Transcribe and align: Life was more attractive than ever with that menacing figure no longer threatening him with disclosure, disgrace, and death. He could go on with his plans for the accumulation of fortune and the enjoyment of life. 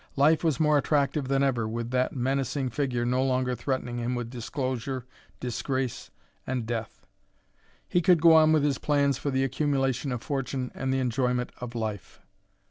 Life 0.15 0.43
was 0.43 0.59
more 0.59 0.79
attractive 0.79 1.27
than 1.27 1.43
ever 1.43 1.67
with 1.67 1.91
that 1.91 2.15
menacing 2.15 2.71
figure 2.71 3.05
no 3.05 3.23
longer 3.23 3.53
threatening 3.53 3.99
him 3.99 4.15
with 4.15 4.31
disclosure, 4.31 5.05
disgrace, 5.39 6.09
and 6.47 6.65
death. 6.65 7.05
He 7.87 8.01
could 8.01 8.19
go 8.19 8.33
on 8.33 8.51
with 8.51 8.63
his 8.63 8.79
plans 8.79 9.19
for 9.19 9.29
the 9.29 9.43
accumulation 9.43 10.11
of 10.11 10.23
fortune 10.23 10.71
and 10.73 10.91
the 10.91 10.97
enjoyment 10.97 11.51
of 11.59 11.75
life. 11.75 12.19